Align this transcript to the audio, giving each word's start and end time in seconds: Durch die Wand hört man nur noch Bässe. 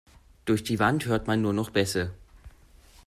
Durch 0.45 0.63
die 0.63 0.79
Wand 0.79 1.05
hört 1.05 1.27
man 1.27 1.43
nur 1.43 1.53
noch 1.53 1.69
Bässe. 1.69 2.11